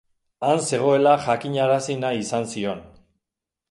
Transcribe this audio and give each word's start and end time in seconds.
Han 0.47 0.63
zegoela 0.69 1.13
jakinarazi 1.27 2.01
nahi 2.07 2.21
izan 2.27 2.53
zion. 2.57 2.87